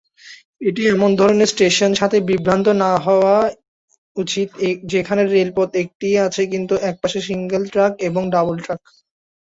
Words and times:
এটি 0.61 0.81
এমন 0.87 1.09
ধরনের 1.19 1.51
স্টেশনের 1.53 1.99
সাথে 2.01 2.17
বিভ্রান্ত 2.29 2.67
না 2.83 2.91
হওয়া 3.05 3.35
উচিত 4.17 4.47
যেখানে 4.91 5.21
রেলপথ 5.27 5.69
একটিই 5.83 6.17
আছে, 6.27 6.41
কিন্তু 6.53 6.73
একপাশে 6.89 7.19
সিঙ্গেল-ট্র্যাক 7.29 7.93
এবং 7.99 8.21
অন্যদিকে 8.21 8.35
ডাবল-ট্র্যাক। 8.35 8.81